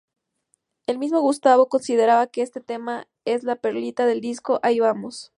El 0.87 0.97
mismo 0.97 1.19
Gustavo 1.21 1.69
consideraba 1.69 2.25
que 2.25 2.41
este 2.41 2.59
tema 2.59 3.07
es 3.23 3.43
la 3.43 3.55
"perlita" 3.55 4.07
del 4.07 4.19
disco 4.19 4.59
"Ahí 4.63 4.79
vamos". 4.79 5.29